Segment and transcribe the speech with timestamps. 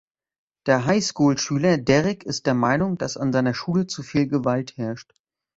[0.65, 5.13] Der High-School-Schüler Derek ist der Meinung, dass an seiner Schule zu viel Gewalt herrscht.